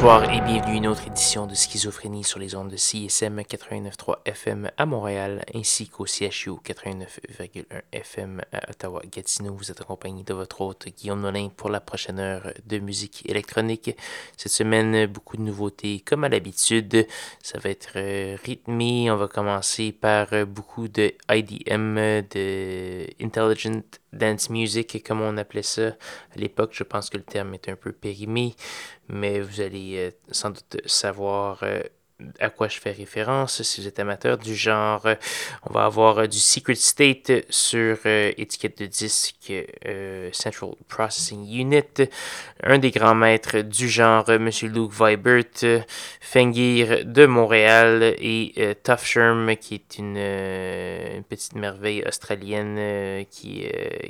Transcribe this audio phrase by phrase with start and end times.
[0.00, 4.18] Bonsoir et bienvenue à une autre édition de Schizophrénie sur les ondes de CSM 89.3
[4.26, 9.54] FM à Montréal ainsi qu'au CHU 89.1 FM à Ottawa-Gatineau.
[9.54, 13.96] Vous êtes accompagné de votre hôte Guillaume Nolin pour la prochaine heure de musique électronique.
[14.36, 17.08] Cette semaine, beaucoup de nouveautés comme à l'habitude.
[17.42, 19.10] Ça va être euh, rythmé.
[19.10, 25.62] On va commencer par euh, beaucoup de IDM, de Intelligent Dance Music comme on appelait
[25.62, 26.70] ça à l'époque.
[26.72, 28.54] Je pense que le terme est un peu périmé
[29.08, 31.80] mais vous allez euh, sans doute savoir euh,
[32.40, 33.62] à quoi je fais référence.
[33.62, 35.14] Si vous êtes amateur du genre, euh,
[35.68, 39.52] on va avoir du Secret State sur étiquette de disque
[40.32, 42.08] Central Processing Unit.
[42.62, 44.50] Un des grands maîtres du genre, M.
[44.62, 45.84] Luke Vibert,
[46.20, 53.66] Fengir de Montréal et Tough Sherm, qui est une, une petite merveille australienne qui,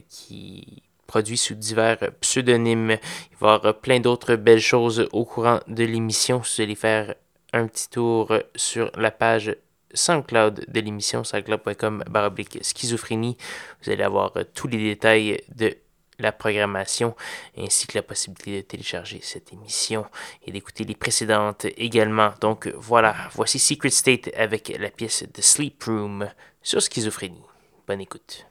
[0.08, 2.98] qui produit sous divers pseudonymes.
[3.32, 6.42] Il va y avoir plein d'autres belles choses au courant de l'émission.
[6.42, 7.14] Si vous allez faire
[7.52, 9.56] un petit tour sur la page
[9.94, 13.36] SoundCloud de l'émission, soundcloud.com baroblique schizophrénie,
[13.82, 15.76] vous allez avoir tous les détails de
[16.18, 17.14] la programmation
[17.56, 20.04] ainsi que la possibilité de télécharger cette émission
[20.46, 22.32] et d'écouter les précédentes également.
[22.40, 26.28] Donc voilà, voici Secret State avec la pièce de Sleep Room
[26.62, 27.42] sur schizophrénie.
[27.86, 28.46] Bonne écoute.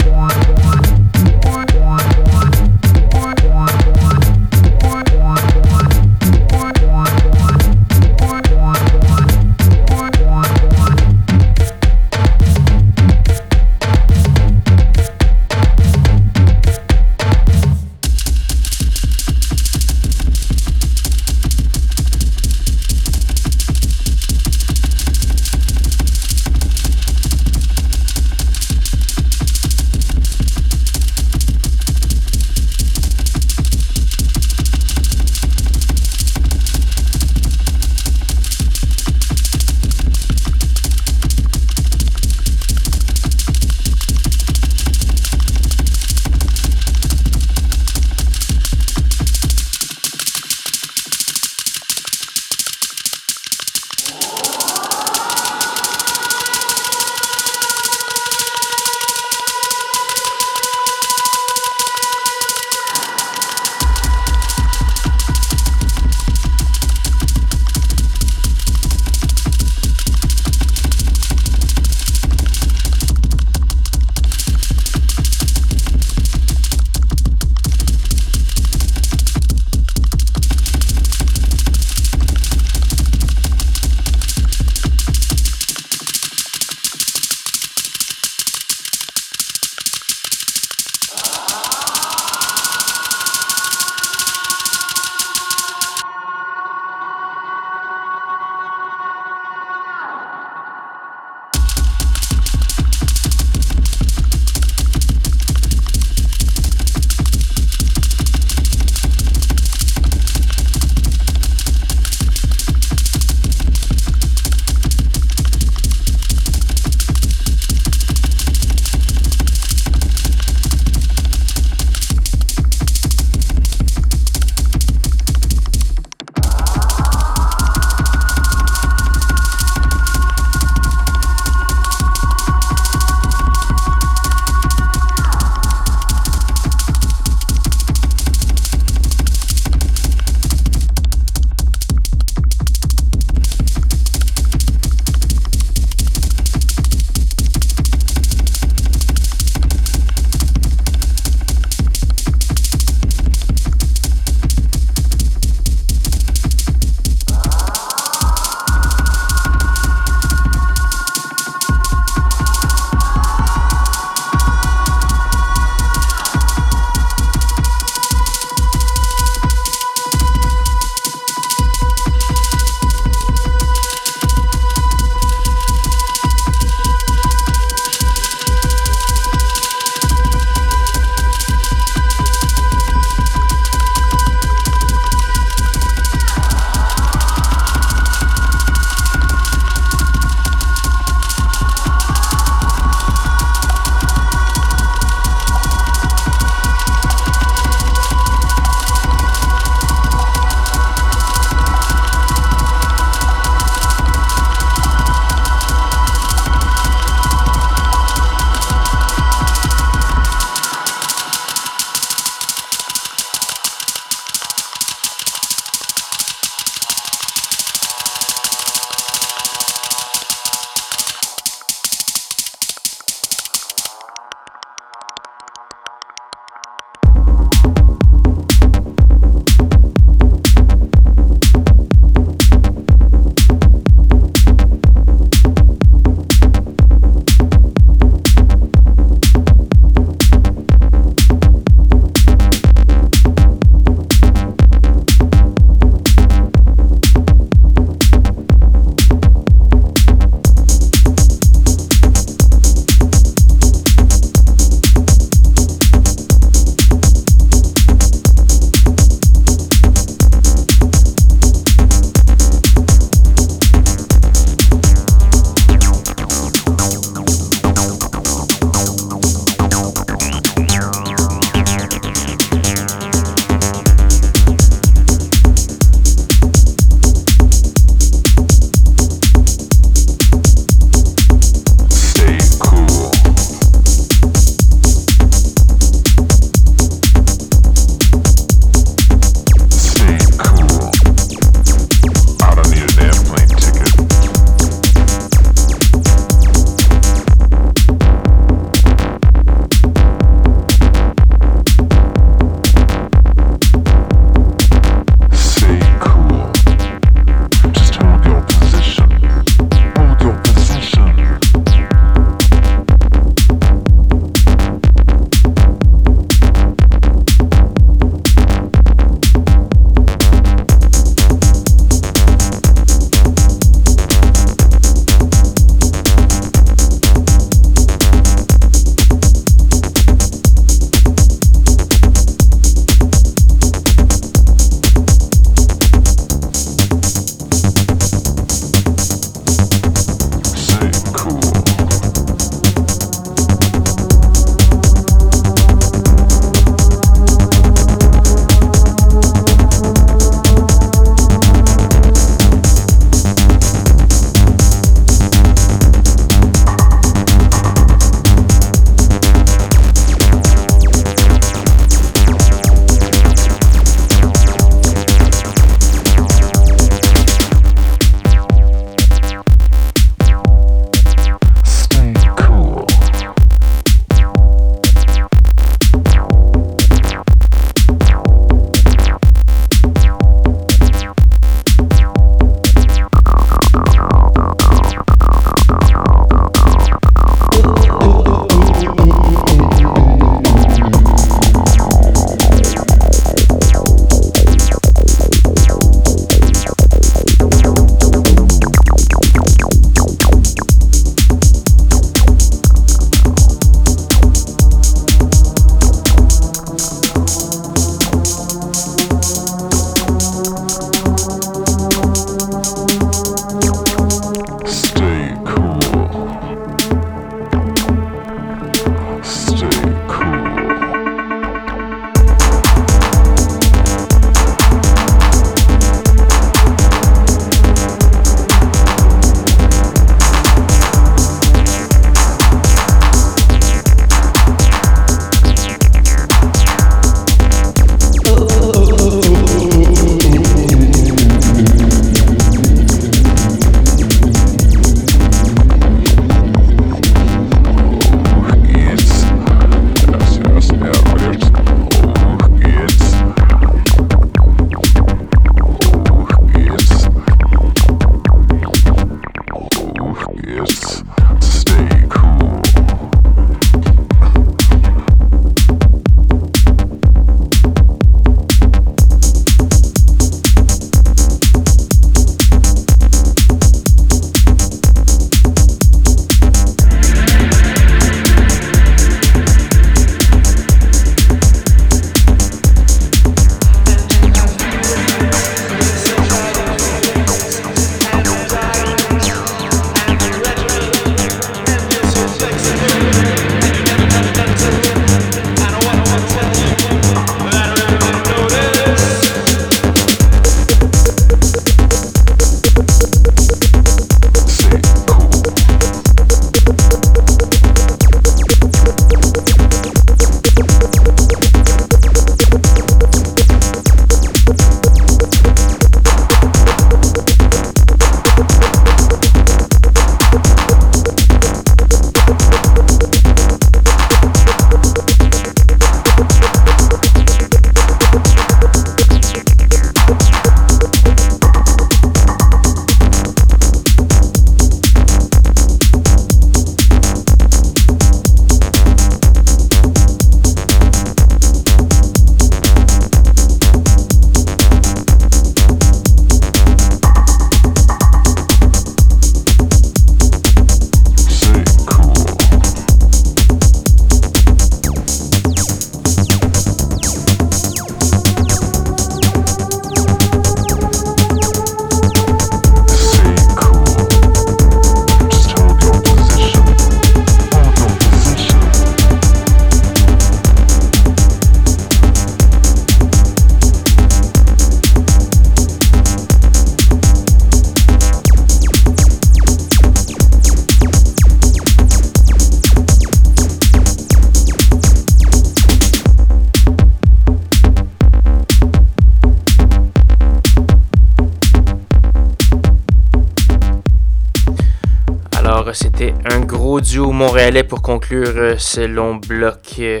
[596.74, 599.76] Gros duo montréalais pour conclure euh, ce long bloc.
[599.78, 600.00] Euh,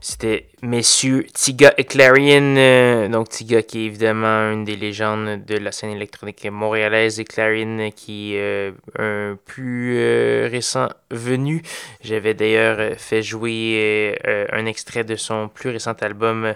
[0.00, 2.56] c'était messieurs Tiga et Clarion.
[2.56, 7.24] Euh, donc Tiga qui est évidemment une des légendes de la scène électronique montréalaise et
[7.24, 9.98] Clarion qui est un plus
[10.46, 11.62] récent venu.
[12.02, 16.54] J'avais d'ailleurs fait jouer un extrait de son plus récent album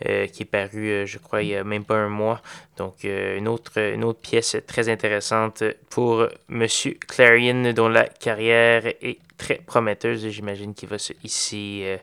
[0.00, 2.40] qui est paru, je crois, il y a même pas un mois.
[2.76, 9.18] Donc une, autre, une autre pièce très intéressante pour Monsieur Clarion dont la carrière est
[9.38, 10.28] très prometteuse.
[10.28, 11.96] J'imagine qu'il va se ici euh,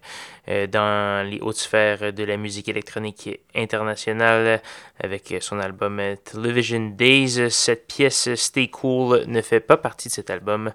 [0.47, 4.61] euh, dans les hautes sphères de la musique électronique internationale
[4.99, 7.51] avec son album Television Days.
[7.51, 10.71] Cette pièce Stay Cool ne fait pas partie de cet album.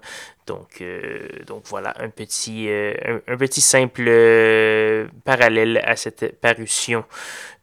[0.47, 2.67] Donc, euh, donc voilà, un petit,
[3.37, 4.03] petit simple
[5.23, 7.05] parallèle à cette parution.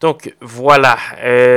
[0.00, 0.96] Donc voilà,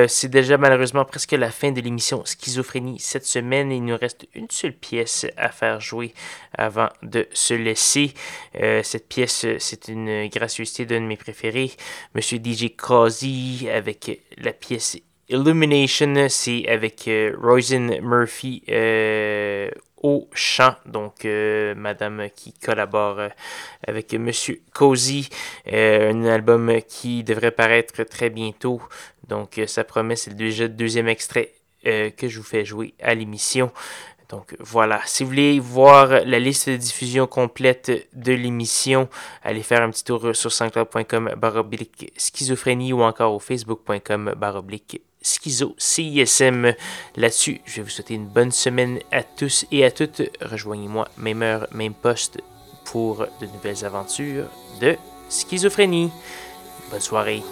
[0.08, 3.72] c'est déjà malheureusement presque la fin de l'émission Schizophrénie cette semaine.
[3.72, 6.14] Il nous reste une seule pièce à faire jouer
[6.58, 8.14] avant de se laisser.
[8.60, 11.72] Euh, cette pièce, c'est une gracieuseté d'un de mes préférés,
[12.16, 14.98] Monsieur DJ Kazi, avec la pièce
[15.30, 16.28] Illumination.
[16.28, 19.70] C'est avec euh, Roisin Murphy euh,
[20.02, 23.20] au chant, donc madame qui collabore
[23.88, 25.30] avec monsieur Cozy,
[25.72, 28.82] un album qui devrait paraître très bientôt,
[29.28, 33.72] donc ça promet, c'est le deuxième extrait que je vous fais jouer à l'émission.
[34.30, 39.10] Donc voilà, si vous voulez voir la liste de diffusion complète de l'émission,
[39.44, 45.76] allez faire un petit tour sur sanscloud.com baroblique schizophrénie ou encore au facebook.com baroblique schizo
[45.78, 46.74] CISM.
[47.16, 50.22] Là-dessus, je vais vous souhaiter une bonne semaine à tous et à toutes.
[50.42, 52.40] Rejoignez-moi, même heure, même poste,
[52.86, 54.48] pour de nouvelles aventures
[54.80, 54.98] de
[55.30, 56.12] schizophrénie.
[56.90, 57.44] Bonne soirée.